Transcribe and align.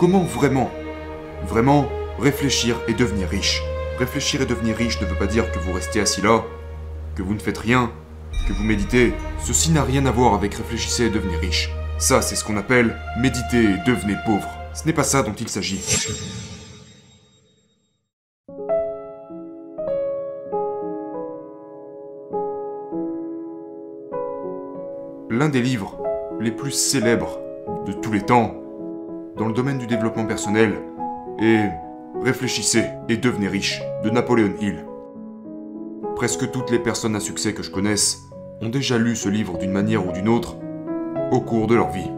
comment 0.00 0.22
vraiment, 0.22 0.70
vraiment 1.46 1.86
réfléchir 2.18 2.80
et 2.88 2.94
devenir 2.94 3.28
riche? 3.28 3.62
Réfléchir 3.98 4.40
et 4.40 4.46
devenir 4.46 4.74
riche 4.74 4.98
ne 5.02 5.04
veut 5.04 5.18
pas 5.18 5.26
dire 5.26 5.52
que 5.52 5.58
vous 5.58 5.74
restez 5.74 6.00
assis 6.00 6.22
là, 6.22 6.42
que 7.14 7.22
vous 7.22 7.34
ne 7.34 7.38
faites 7.38 7.58
rien, 7.58 7.92
que 8.48 8.54
vous 8.54 8.64
méditez. 8.64 9.12
Ceci 9.44 9.70
n'a 9.72 9.84
rien 9.84 10.06
à 10.06 10.10
voir 10.10 10.32
avec 10.32 10.54
réfléchissez 10.54 11.04
et 11.04 11.10
devenir 11.10 11.38
riche. 11.40 11.70
Ça, 11.98 12.22
c'est 12.22 12.34
ce 12.34 12.44
qu'on 12.44 12.56
appelle 12.56 12.96
méditer 13.18 13.62
et 13.62 13.76
devenez 13.86 14.16
pauvre. 14.24 14.48
Ce 14.72 14.86
n'est 14.86 14.94
pas 14.94 15.04
ça 15.04 15.22
dont 15.22 15.34
il 15.34 15.50
s'agit. 15.50 15.82
L'un 25.28 25.50
des 25.50 25.60
livres 25.60 26.02
les 26.40 26.52
plus 26.52 26.72
célèbres 26.72 27.38
de 27.86 27.92
tous 27.92 28.12
les 28.12 28.22
temps 28.22 28.59
dans 29.40 29.48
le 29.48 29.54
domaine 29.54 29.78
du 29.78 29.86
développement 29.86 30.26
personnel 30.26 30.74
est 31.38 31.70
Réfléchissez 32.22 32.84
et 33.08 33.16
devenez 33.16 33.48
riche 33.48 33.80
de 34.04 34.10
Napoléon 34.10 34.52
Hill. 34.60 34.84
Presque 36.14 36.50
toutes 36.50 36.70
les 36.70 36.78
personnes 36.78 37.16
à 37.16 37.20
succès 37.20 37.54
que 37.54 37.62
je 37.62 37.70
connaisse 37.70 38.18
ont 38.60 38.68
déjà 38.68 38.98
lu 38.98 39.16
ce 39.16 39.30
livre 39.30 39.56
d'une 39.56 39.70
manière 39.70 40.06
ou 40.06 40.12
d'une 40.12 40.28
autre 40.28 40.56
au 41.32 41.40
cours 41.40 41.66
de 41.68 41.74
leur 41.74 41.88
vie. 41.88 42.10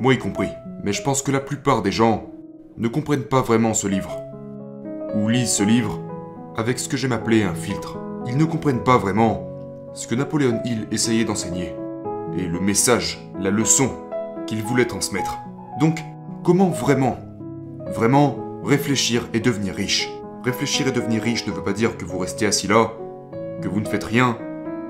Moi 0.00 0.14
y 0.14 0.18
compris. 0.18 0.48
Mais 0.82 0.94
je 0.94 1.02
pense 1.02 1.20
que 1.20 1.30
la 1.30 1.40
plupart 1.40 1.82
des 1.82 1.92
gens 1.92 2.30
ne 2.78 2.88
comprennent 2.88 3.24
pas 3.24 3.42
vraiment 3.42 3.74
ce 3.74 3.86
livre. 3.86 4.22
Ou 5.14 5.28
lisent 5.28 5.52
ce 5.52 5.64
livre 5.64 6.00
avec 6.56 6.78
ce 6.78 6.88
que 6.88 6.96
j'aime 6.96 7.12
appeler 7.12 7.42
un 7.42 7.54
filtre. 7.54 7.98
Ils 8.26 8.38
ne 8.38 8.44
comprennent 8.46 8.84
pas 8.84 8.96
vraiment 8.96 9.46
ce 9.92 10.06
que 10.06 10.14
Napoléon 10.14 10.62
Hill 10.64 10.86
essayait 10.90 11.26
d'enseigner. 11.26 11.74
Et 12.38 12.46
le 12.46 12.60
message, 12.60 13.30
la 13.38 13.50
leçon 13.50 13.90
qu'il 14.46 14.62
voulait 14.62 14.86
transmettre. 14.86 15.36
Donc, 15.78 15.98
comment 16.44 16.68
vraiment, 16.68 17.16
vraiment 17.86 18.60
réfléchir 18.62 19.28
et 19.32 19.40
devenir 19.40 19.74
riche? 19.74 20.10
Réfléchir 20.44 20.86
et 20.86 20.92
devenir 20.92 21.22
riche 21.22 21.46
ne 21.46 21.52
veut 21.52 21.64
pas 21.64 21.72
dire 21.72 21.96
que 21.96 22.04
vous 22.04 22.18
restez 22.18 22.44
assis 22.44 22.68
là, 22.68 22.92
que 23.62 23.68
vous 23.68 23.80
ne 23.80 23.88
faites 23.88 24.04
rien, 24.04 24.36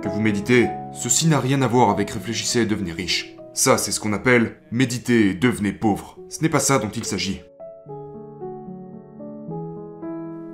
que 0.03 0.09
vous 0.09 0.21
méditez. 0.21 0.69
Ceci 0.93 1.29
n'a 1.29 1.39
rien 1.39 1.63
à 1.63 1.69
voir 1.69 1.91
avec 1.91 2.11
réfléchissez 2.11 2.63
et 2.63 2.67
devenir 2.67 2.97
riche. 2.97 3.37
Ça, 3.55 3.79
c'est 3.79 3.93
ce 3.93 4.01
qu'on 4.01 4.13
appelle 4.13 4.57
méditer 4.73 5.31
et 5.31 5.35
devenez 5.35 5.73
pauvre. 5.73 6.19
Ce 6.29 6.43
n'est 6.43 6.49
pas 6.49 6.59
ça 6.59 6.81
dont 6.81 6.91
il 6.91 7.05
s'agit. 7.05 7.41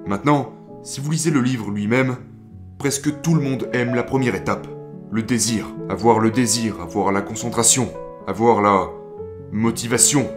Maintenant, 0.06 0.52
si 0.82 1.00
vous 1.00 1.10
lisez 1.10 1.30
le 1.30 1.40
livre 1.40 1.70
lui-même, 1.70 2.16
presque 2.78 3.22
tout 3.22 3.34
le 3.34 3.40
monde 3.40 3.70
aime 3.72 3.94
la 3.94 4.02
première 4.02 4.34
étape. 4.34 4.66
Le 5.10 5.22
désir. 5.22 5.66
Avoir 5.88 6.18
le 6.18 6.30
désir, 6.30 6.78
avoir 6.82 7.10
la 7.10 7.22
concentration, 7.22 7.88
avoir 8.26 8.60
la 8.60 8.88
motivation 9.50 10.28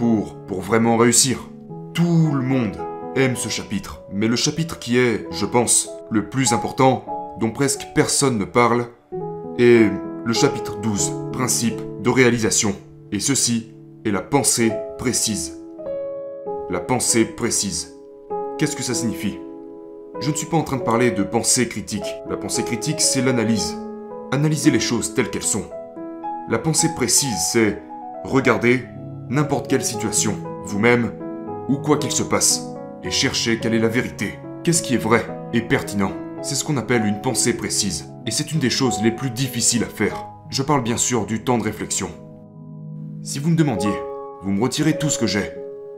pour, 0.00 0.62
vraiment 0.62 0.96
réussir. 0.96 1.50
Tout 1.92 2.32
le 2.32 2.40
monde 2.40 2.76
aime 3.16 3.36
ce 3.36 3.50
chapitre. 3.50 4.02
Mais 4.10 4.28
le 4.28 4.36
chapitre 4.36 4.78
qui 4.78 4.96
est, 4.96 5.26
je 5.30 5.44
pense, 5.44 5.90
le 6.10 6.30
plus 6.30 6.54
important, 6.54 7.36
dont 7.38 7.50
presque 7.50 7.86
personne 7.94 8.38
ne 8.38 8.46
parle, 8.46 8.86
est 9.58 9.90
le 10.24 10.32
chapitre 10.32 10.80
12, 10.80 11.12
principe 11.32 11.78
de 12.02 12.08
réalisation. 12.08 12.74
Et 13.12 13.20
ceci 13.20 13.74
est 14.06 14.10
la 14.10 14.22
pensée 14.22 14.72
précise. 14.96 15.58
La 16.70 16.80
pensée 16.80 17.26
précise. 17.26 17.94
Qu'est-ce 18.56 18.76
que 18.76 18.82
ça 18.82 18.94
signifie? 18.94 19.38
Je 20.20 20.30
ne 20.30 20.36
suis 20.36 20.46
pas 20.46 20.56
en 20.56 20.64
train 20.64 20.78
de 20.78 20.82
parler 20.82 21.10
de 21.10 21.22
pensée 21.22 21.68
critique. 21.68 22.14
La 22.28 22.38
pensée 22.38 22.64
critique, 22.64 23.02
c'est 23.02 23.22
l'analyse. 23.22 23.76
Analyser 24.32 24.70
les 24.70 24.80
choses 24.80 25.12
telles 25.12 25.30
qu'elles 25.30 25.42
sont. 25.42 25.64
La 26.48 26.58
pensée 26.58 26.88
précise, 26.96 27.36
c'est 27.52 27.82
regarder 28.24 28.84
n'importe 29.30 29.68
quelle 29.68 29.84
situation, 29.84 30.36
vous-même, 30.64 31.12
ou 31.68 31.76
quoi 31.76 31.96
qu'il 31.98 32.10
se 32.10 32.24
passe, 32.24 32.66
et 33.04 33.10
chercher 33.12 33.60
quelle 33.60 33.74
est 33.74 33.78
la 33.78 33.88
vérité. 33.88 34.38
Qu'est-ce 34.64 34.82
qui 34.82 34.94
est 34.94 34.98
vrai 34.98 35.24
et 35.52 35.62
pertinent? 35.62 36.12
C'est 36.42 36.56
ce 36.56 36.64
qu'on 36.64 36.76
appelle 36.76 37.06
une 37.06 37.20
pensée 37.20 37.54
précise. 37.54 38.12
Et 38.26 38.32
c'est 38.32 38.52
une 38.52 38.58
des 38.58 38.70
choses 38.70 39.00
les 39.02 39.12
plus 39.12 39.30
difficiles 39.30 39.84
à 39.84 39.86
faire. 39.86 40.26
Je 40.50 40.62
parle 40.62 40.82
bien 40.82 40.96
sûr 40.96 41.26
du 41.26 41.44
temps 41.44 41.58
de 41.58 41.62
réflexion. 41.62 42.10
Si 43.22 43.38
vous 43.38 43.50
me 43.50 43.56
demandiez, 43.56 43.92
vous 44.42 44.50
me 44.50 44.62
retirez 44.62 44.98
tout 44.98 45.10
ce 45.10 45.18
que 45.18 45.26
j'ai, 45.26 45.54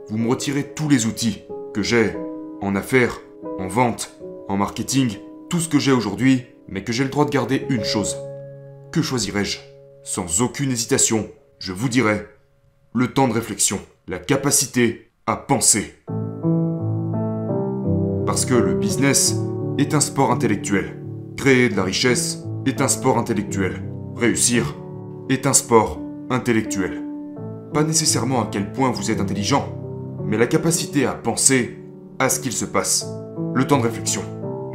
vous 0.09 0.17
me 0.17 0.29
retirez 0.29 0.73
tous 0.73 0.87
les 0.87 1.05
outils 1.05 1.43
que 1.73 1.81
j'ai 1.81 2.15
en 2.61 2.75
affaires, 2.75 3.19
en 3.57 3.67
vente, 3.67 4.11
en 4.47 4.57
marketing, 4.57 5.17
tout 5.49 5.59
ce 5.59 5.69
que 5.69 5.79
j'ai 5.79 5.91
aujourd'hui, 5.91 6.45
mais 6.67 6.83
que 6.83 6.93
j'ai 6.93 7.03
le 7.03 7.09
droit 7.09 7.25
de 7.25 7.31
garder 7.31 7.65
une 7.69 7.83
chose. 7.83 8.15
Que 8.91 9.01
choisirais-je? 9.01 9.59
Sans 10.03 10.41
aucune 10.41 10.71
hésitation, 10.71 11.29
je 11.57 11.71
vous 11.71 11.89
dirais 11.89 12.27
le 12.95 13.11
temps 13.11 13.27
de 13.27 13.33
réflexion, 13.33 13.79
la 14.07 14.19
capacité 14.19 15.09
à 15.25 15.35
penser. 15.35 15.95
Parce 18.27 18.45
que 18.45 18.53
le 18.53 18.75
business 18.75 19.35
est 19.79 19.95
un 19.95 19.99
sport 19.99 20.31
intellectuel. 20.31 21.01
Créer 21.35 21.69
de 21.69 21.75
la 21.75 21.83
richesse 21.83 22.43
est 22.67 22.81
un 22.81 22.87
sport 22.87 23.17
intellectuel. 23.17 23.81
Réussir 24.15 24.75
est 25.29 25.47
un 25.47 25.53
sport 25.53 25.99
intellectuel. 26.29 27.01
Pas 27.73 27.83
nécessairement 27.83 28.43
à 28.43 28.49
quel 28.51 28.71
point 28.71 28.91
vous 28.91 29.09
êtes 29.09 29.19
intelligent, 29.19 29.67
mais 30.23 30.37
la 30.37 30.45
capacité 30.45 31.07
à 31.07 31.13
penser 31.13 31.79
à 32.19 32.29
ce 32.29 32.39
qu'il 32.39 32.53
se 32.53 32.65
passe. 32.65 33.07
Le 33.55 33.65
temps 33.65 33.79
de 33.79 33.87
réflexion. 33.87 34.21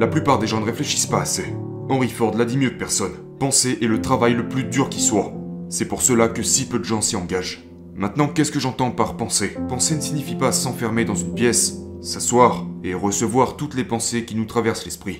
La 0.01 0.09
plupart 0.09 0.41
des 0.41 0.49
gens 0.49 0.61
ne 0.61 0.67
réfléchissent 0.67 1.07
pas 1.07 1.21
assez. 1.21 1.55
Henry 1.89 2.09
Ford 2.09 2.37
l'a 2.37 2.45
dit 2.45 2.59
mieux 2.59 2.71
que 2.71 2.79
personne. 2.79 3.15
Penser 3.39 3.79
est 3.81 3.87
le 3.87 4.03
travail 4.03 4.35
le 4.35 4.49
plus 4.49 4.65
dur 4.65 4.91
qui 4.91 5.01
soit. 5.01 5.33
C'est 5.69 5.87
pour 5.87 6.03
cela 6.03 6.27
que 6.27 6.43
si 6.43 6.67
peu 6.67 6.81
de 6.81 6.85
gens 6.85 7.01
s'y 7.01 7.15
engagent. 7.15 7.68
Maintenant, 7.99 8.29
qu'est-ce 8.29 8.53
que 8.53 8.61
j'entends 8.61 8.93
par 8.93 9.17
penser? 9.17 9.57
Penser 9.69 9.97
ne 9.97 10.01
signifie 10.01 10.37
pas 10.37 10.53
s'enfermer 10.53 11.05
dans 11.05 11.17
une 11.17 11.35
pièce, 11.35 11.79
s'asseoir 12.01 12.65
et 12.85 12.95
recevoir 12.95 13.57
toutes 13.57 13.75
les 13.75 13.83
pensées 13.83 14.25
qui 14.25 14.37
nous 14.37 14.45
traversent 14.45 14.85
l'esprit. 14.85 15.19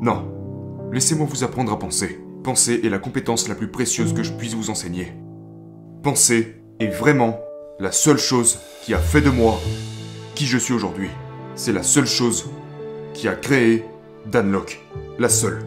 Non. 0.00 0.32
Laissez-moi 0.92 1.26
vous 1.28 1.42
apprendre 1.42 1.72
à 1.72 1.78
penser. 1.80 2.20
Penser 2.44 2.82
est 2.84 2.88
la 2.88 3.00
compétence 3.00 3.48
la 3.48 3.56
plus 3.56 3.72
précieuse 3.72 4.14
que 4.14 4.22
je 4.22 4.32
puisse 4.32 4.54
vous 4.54 4.70
enseigner. 4.70 5.12
Penser 6.04 6.62
est 6.78 6.86
vraiment 6.86 7.40
la 7.80 7.90
seule 7.90 8.18
chose 8.18 8.60
qui 8.84 8.94
a 8.94 8.98
fait 8.98 9.20
de 9.20 9.30
moi 9.30 9.58
qui 10.36 10.46
je 10.46 10.58
suis 10.58 10.74
aujourd'hui. 10.74 11.10
C'est 11.56 11.72
la 11.72 11.82
seule 11.82 12.06
chose 12.06 12.48
qui 13.14 13.26
a 13.26 13.34
créé 13.34 13.84
Dan 14.26 14.52
Locke. 14.52 14.80
La 15.18 15.28
seule. 15.28 15.58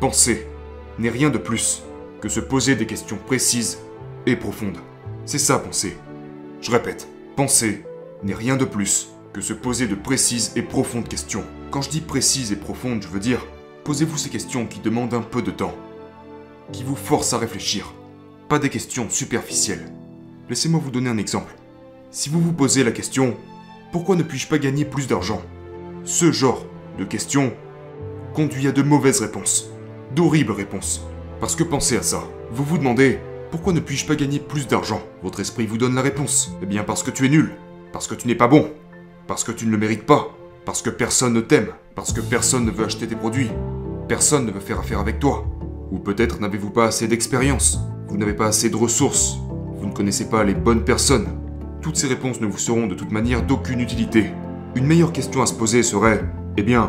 Penser 0.00 0.48
n'est 0.98 1.08
rien 1.08 1.30
de 1.30 1.38
plus 1.38 1.84
que 2.24 2.30
se 2.30 2.40
poser 2.40 2.74
des 2.74 2.86
questions 2.86 3.18
précises 3.18 3.80
et 4.24 4.34
profondes. 4.34 4.78
C'est 5.26 5.36
ça 5.36 5.58
penser. 5.58 5.98
Je 6.62 6.70
répète, 6.70 7.06
penser 7.36 7.84
n'est 8.22 8.32
rien 8.32 8.56
de 8.56 8.64
plus 8.64 9.10
que 9.34 9.42
se 9.42 9.52
poser 9.52 9.86
de 9.88 9.94
précises 9.94 10.50
et 10.56 10.62
profondes 10.62 11.06
questions. 11.06 11.44
Quand 11.70 11.82
je 11.82 11.90
dis 11.90 12.00
précises 12.00 12.50
et 12.50 12.56
profondes, 12.56 13.02
je 13.02 13.08
veux 13.08 13.20
dire, 13.20 13.44
posez-vous 13.84 14.16
ces 14.16 14.30
questions 14.30 14.64
qui 14.64 14.80
demandent 14.80 15.12
un 15.12 15.20
peu 15.20 15.42
de 15.42 15.50
temps, 15.50 15.74
qui 16.72 16.82
vous 16.82 16.96
forcent 16.96 17.34
à 17.34 17.38
réfléchir, 17.38 17.92
pas 18.48 18.58
des 18.58 18.70
questions 18.70 19.10
superficielles. 19.10 19.92
Laissez-moi 20.48 20.80
vous 20.82 20.90
donner 20.90 21.10
un 21.10 21.18
exemple. 21.18 21.54
Si 22.10 22.30
vous 22.30 22.40
vous 22.40 22.54
posez 22.54 22.84
la 22.84 22.92
question, 22.92 23.36
pourquoi 23.92 24.16
ne 24.16 24.22
puis-je 24.22 24.48
pas 24.48 24.56
gagner 24.56 24.86
plus 24.86 25.08
d'argent? 25.08 25.42
Ce 26.04 26.32
genre 26.32 26.64
de 26.98 27.04
question 27.04 27.52
conduit 28.32 28.66
à 28.66 28.72
de 28.72 28.80
mauvaises 28.80 29.20
réponses, 29.20 29.68
d'horribles 30.14 30.52
réponses. 30.52 31.06
Parce 31.44 31.56
que 31.56 31.62
pensez 31.62 31.98
à 31.98 32.02
ça, 32.02 32.22
vous 32.52 32.64
vous 32.64 32.78
demandez, 32.78 33.18
pourquoi 33.50 33.74
ne 33.74 33.80
puis-je 33.80 34.06
pas 34.06 34.14
gagner 34.14 34.38
plus 34.38 34.66
d'argent? 34.66 35.02
Votre 35.22 35.40
esprit 35.40 35.66
vous 35.66 35.76
donne 35.76 35.94
la 35.94 36.00
réponse. 36.00 36.56
Eh 36.62 36.64
bien 36.64 36.84
parce 36.84 37.02
que 37.02 37.10
tu 37.10 37.26
es 37.26 37.28
nul, 37.28 37.50
parce 37.92 38.06
que 38.06 38.14
tu 38.14 38.26
n'es 38.26 38.34
pas 38.34 38.48
bon, 38.48 38.70
parce 39.26 39.44
que 39.44 39.52
tu 39.52 39.66
ne 39.66 39.70
le 39.70 39.76
mérites 39.76 40.06
pas, 40.06 40.34
parce 40.64 40.80
que 40.80 40.88
personne 40.88 41.34
ne 41.34 41.42
t'aime, 41.42 41.68
parce 41.96 42.14
que 42.14 42.22
personne 42.22 42.64
ne 42.64 42.70
veut 42.70 42.86
acheter 42.86 43.06
tes 43.06 43.14
produits, 43.14 43.50
personne 44.08 44.46
ne 44.46 44.52
veut 44.52 44.60
faire 44.60 44.80
affaire 44.80 45.00
avec 45.00 45.18
toi. 45.18 45.44
Ou 45.92 45.98
peut-être 45.98 46.40
n'avez-vous 46.40 46.70
pas 46.70 46.86
assez 46.86 47.08
d'expérience, 47.08 47.78
vous 48.08 48.16
n'avez 48.16 48.32
pas 48.32 48.46
assez 48.46 48.70
de 48.70 48.76
ressources, 48.76 49.36
vous 49.76 49.86
ne 49.86 49.92
connaissez 49.92 50.30
pas 50.30 50.44
les 50.44 50.54
bonnes 50.54 50.84
personnes. 50.84 51.28
Toutes 51.82 51.96
ces 51.96 52.08
réponses 52.08 52.40
ne 52.40 52.46
vous 52.46 52.56
seront 52.56 52.86
de 52.86 52.94
toute 52.94 53.12
manière 53.12 53.44
d'aucune 53.44 53.80
utilité. 53.80 54.30
Une 54.76 54.86
meilleure 54.86 55.12
question 55.12 55.42
à 55.42 55.46
se 55.46 55.52
poser 55.52 55.82
serait, 55.82 56.24
eh 56.56 56.62
bien, 56.62 56.88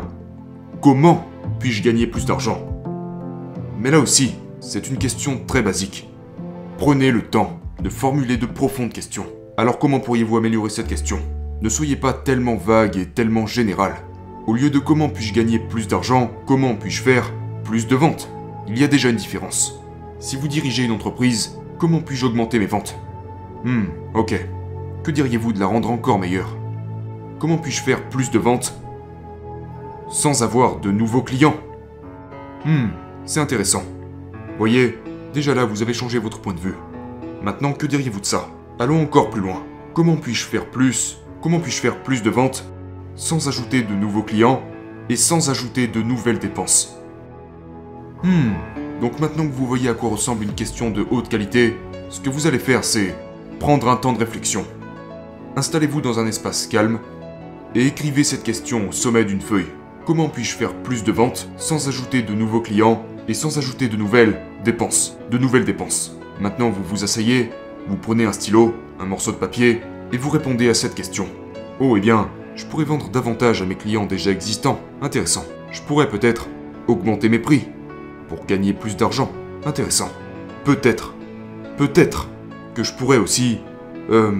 comment 0.80 1.26
puis-je 1.60 1.82
gagner 1.82 2.06
plus 2.06 2.24
d'argent? 2.24 2.66
Mais 3.78 3.90
là 3.90 4.00
aussi, 4.00 4.34
c'est 4.60 4.88
une 4.88 4.98
question 4.98 5.40
très 5.46 5.62
basique. 5.62 6.08
Prenez 6.78 7.10
le 7.10 7.22
temps 7.22 7.60
de 7.82 7.88
formuler 7.88 8.36
de 8.36 8.46
profondes 8.46 8.92
questions. 8.92 9.26
Alors 9.56 9.78
comment 9.78 10.00
pourriez-vous 10.00 10.36
améliorer 10.36 10.70
cette 10.70 10.88
question? 10.88 11.18
Ne 11.62 11.68
soyez 11.68 11.96
pas 11.96 12.12
tellement 12.12 12.56
vague 12.56 12.96
et 12.96 13.06
tellement 13.06 13.46
général. 13.46 13.94
Au 14.46 14.54
lieu 14.54 14.70
de 14.70 14.78
comment 14.78 15.08
puis-je 15.08 15.34
gagner 15.34 15.58
plus 15.58 15.88
d'argent, 15.88 16.30
comment 16.46 16.74
puis-je 16.74 17.02
faire 17.02 17.32
plus 17.64 17.86
de 17.86 17.96
ventes? 17.96 18.30
Il 18.68 18.78
y 18.78 18.84
a 18.84 18.88
déjà 18.88 19.08
une 19.08 19.16
différence. 19.16 19.80
Si 20.18 20.36
vous 20.36 20.48
dirigez 20.48 20.84
une 20.84 20.92
entreprise, 20.92 21.58
comment 21.78 22.00
puis-je 22.00 22.26
augmenter 22.26 22.58
mes 22.58 22.66
ventes? 22.66 22.98
Hmm, 23.64 23.86
ok. 24.14 24.34
Que 25.02 25.10
diriez-vous 25.10 25.52
de 25.52 25.60
la 25.60 25.66
rendre 25.66 25.90
encore 25.90 26.18
meilleure? 26.18 26.56
Comment 27.38 27.58
puis-je 27.58 27.82
faire 27.82 28.08
plus 28.08 28.30
de 28.30 28.38
ventes 28.38 28.74
sans 30.08 30.42
avoir 30.42 30.80
de 30.80 30.90
nouveaux 30.90 31.22
clients? 31.22 31.56
Hmm, 32.64 32.88
c'est 33.24 33.40
intéressant. 33.40 33.82
Voyez, 34.58 34.98
déjà 35.34 35.54
là, 35.54 35.64
vous 35.64 35.82
avez 35.82 35.92
changé 35.92 36.18
votre 36.18 36.40
point 36.40 36.54
de 36.54 36.60
vue. 36.60 36.74
Maintenant, 37.42 37.74
que 37.74 37.86
diriez-vous 37.86 38.20
de 38.20 38.26
ça? 38.26 38.48
Allons 38.78 39.02
encore 39.02 39.28
plus 39.28 39.42
loin. 39.42 39.62
Comment 39.92 40.16
puis-je 40.16 40.44
faire 40.44 40.70
plus 40.70 41.18
Comment 41.42 41.60
puis-je 41.60 41.80
faire 41.80 42.02
plus 42.02 42.22
de 42.22 42.30
ventes 42.30 42.64
sans 43.14 43.48
ajouter 43.48 43.82
de 43.82 43.92
nouveaux 43.92 44.22
clients 44.22 44.62
et 45.08 45.16
sans 45.16 45.50
ajouter 45.50 45.86
de 45.86 46.00
nouvelles 46.00 46.38
dépenses? 46.38 46.96
Hmm, 48.22 48.54
donc 49.00 49.20
maintenant 49.20 49.46
que 49.46 49.52
vous 49.52 49.66
voyez 49.66 49.88
à 49.90 49.94
quoi 49.94 50.10
ressemble 50.10 50.44
une 50.44 50.54
question 50.54 50.90
de 50.90 51.06
haute 51.10 51.28
qualité, 51.28 51.76
ce 52.08 52.20
que 52.20 52.30
vous 52.30 52.46
allez 52.46 52.58
faire 52.58 52.82
c'est 52.82 53.14
prendre 53.60 53.88
un 53.88 53.96
temps 53.96 54.12
de 54.12 54.18
réflexion. 54.18 54.64
Installez-vous 55.56 56.00
dans 56.00 56.18
un 56.18 56.26
espace 56.26 56.66
calme 56.66 56.98
et 57.74 57.86
écrivez 57.86 58.24
cette 58.24 58.42
question 58.42 58.88
au 58.88 58.92
sommet 58.92 59.24
d'une 59.24 59.40
feuille. 59.40 59.66
Comment 60.06 60.28
puis-je 60.28 60.56
faire 60.56 60.74
plus 60.82 61.04
de 61.04 61.12
ventes 61.12 61.48
sans 61.56 61.88
ajouter 61.88 62.22
de 62.22 62.32
nouveaux 62.32 62.60
clients 62.60 63.04
et 63.28 63.34
sans 63.34 63.58
ajouter 63.58 63.88
de 63.88 63.96
nouvelles 63.96 64.40
dépenses 64.64 65.16
De 65.30 65.38
nouvelles 65.38 65.64
dépenses. 65.64 66.16
Maintenant, 66.40 66.70
vous 66.70 66.82
vous 66.82 67.04
asseyez, 67.04 67.50
vous 67.88 67.96
prenez 67.96 68.24
un 68.24 68.32
stylo, 68.32 68.74
un 69.00 69.06
morceau 69.06 69.32
de 69.32 69.36
papier 69.36 69.80
et 70.12 70.16
vous 70.16 70.30
répondez 70.30 70.68
à 70.68 70.74
cette 70.74 70.94
question. 70.94 71.26
Oh, 71.80 71.96
eh 71.96 72.00
bien, 72.00 72.30
je 72.54 72.64
pourrais 72.64 72.84
vendre 72.84 73.10
davantage 73.10 73.62
à 73.62 73.66
mes 73.66 73.74
clients 73.74 74.06
déjà 74.06 74.30
existants. 74.30 74.80
Intéressant. 75.02 75.44
Je 75.70 75.82
pourrais 75.82 76.08
peut-être 76.08 76.48
augmenter 76.88 77.28
mes 77.28 77.38
prix 77.38 77.68
pour 78.28 78.46
gagner 78.46 78.72
plus 78.72 78.96
d'argent. 78.96 79.30
Intéressant. 79.64 80.10
Peut-être. 80.64 81.14
Peut-être 81.76 82.28
que 82.74 82.82
je 82.82 82.92
pourrais 82.92 83.18
aussi... 83.18 83.58
Euh... 84.10 84.32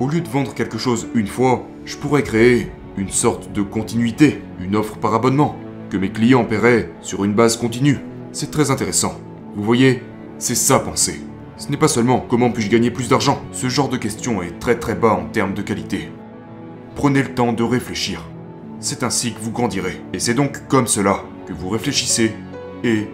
Au 0.00 0.08
lieu 0.08 0.20
de 0.20 0.28
vendre 0.28 0.54
quelque 0.54 0.76
chose 0.76 1.06
une 1.14 1.28
fois, 1.28 1.64
je 1.84 1.96
pourrais 1.96 2.24
créer 2.24 2.72
une 2.96 3.10
sorte 3.10 3.52
de 3.52 3.62
continuité, 3.62 4.42
une 4.60 4.74
offre 4.74 4.96
par 4.96 5.14
abonnement, 5.14 5.56
que 5.94 5.98
mes 6.00 6.10
clients 6.10 6.44
paieraient 6.44 6.90
sur 7.02 7.24
une 7.24 7.34
base 7.34 7.56
continue. 7.56 8.00
C'est 8.32 8.50
très 8.50 8.72
intéressant. 8.72 9.16
Vous 9.54 9.62
voyez, 9.62 10.02
c'est 10.38 10.56
ça 10.56 10.80
penser. 10.80 11.20
Ce 11.56 11.70
n'est 11.70 11.76
pas 11.76 11.86
seulement 11.86 12.18
comment 12.18 12.50
puis-je 12.50 12.68
gagner 12.68 12.90
plus 12.90 13.08
d'argent. 13.08 13.40
Ce 13.52 13.68
genre 13.68 13.88
de 13.88 13.96
question 13.96 14.42
est 14.42 14.58
très 14.58 14.76
très 14.76 14.96
bas 14.96 15.12
en 15.12 15.26
termes 15.26 15.54
de 15.54 15.62
qualité. 15.62 16.10
Prenez 16.96 17.22
le 17.22 17.32
temps 17.32 17.52
de 17.52 17.62
réfléchir. 17.62 18.28
C'est 18.80 19.04
ainsi 19.04 19.34
que 19.34 19.40
vous 19.40 19.52
grandirez. 19.52 20.02
Et 20.12 20.18
c'est 20.18 20.34
donc 20.34 20.66
comme 20.66 20.88
cela 20.88 21.22
que 21.46 21.52
vous 21.52 21.68
réfléchissez 21.68 22.32
et 22.82 23.06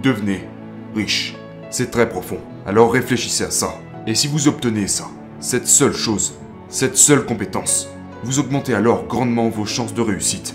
devenez 0.00 0.46
riche. 0.94 1.34
C'est 1.72 1.90
très 1.90 2.08
profond. 2.08 2.38
Alors 2.64 2.92
réfléchissez 2.92 3.42
à 3.42 3.50
ça. 3.50 3.74
Et 4.06 4.14
si 4.14 4.28
vous 4.28 4.46
obtenez 4.46 4.86
ça, 4.86 5.08
cette 5.40 5.66
seule 5.66 5.94
chose, 5.94 6.34
cette 6.68 6.96
seule 6.96 7.26
compétence, 7.26 7.88
vous 8.22 8.38
augmentez 8.38 8.72
alors 8.72 9.08
grandement 9.08 9.48
vos 9.48 9.66
chances 9.66 9.94
de 9.94 10.00
réussite. 10.00 10.54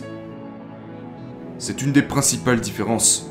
C'est 1.67 1.81
une 1.81 1.91
des 1.91 2.03
principales 2.03 2.61
différences 2.61 3.25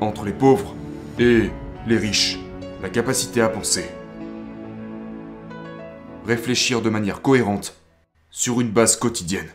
entre 0.00 0.24
les 0.24 0.32
pauvres 0.32 0.76
et 1.18 1.50
les 1.88 1.96
riches, 1.96 2.38
la 2.82 2.88
capacité 2.88 3.40
à 3.40 3.48
penser. 3.48 3.84
Réfléchir 6.24 6.82
de 6.82 6.88
manière 6.88 7.20
cohérente 7.20 7.74
sur 8.30 8.60
une 8.60 8.70
base 8.70 8.94
quotidienne. 8.94 9.48